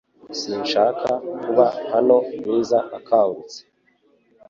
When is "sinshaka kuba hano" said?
0.39-2.15